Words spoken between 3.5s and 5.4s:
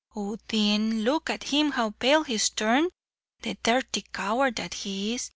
dirty coward that he is.